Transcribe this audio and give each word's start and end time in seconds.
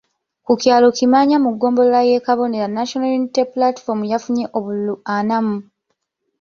Ku 0.45 0.53
kyalo 0.61 0.87
Kimaanya 0.97 1.37
mu 1.43 1.49
ggombolola 1.55 2.01
y'e 2.09 2.19
Kabonera 2.25 2.73
National 2.77 3.11
Unity 3.19 3.41
Platform 3.53 3.99
yafunye 4.11 4.45
obululu 4.57 4.95
ana 5.15 5.37
mu. 5.47 5.57